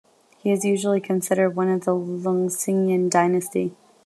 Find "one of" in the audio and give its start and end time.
1.51-1.85